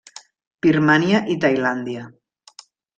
Birmània 0.67 1.21
i 1.35 1.37
Tailàndia. 1.47 2.11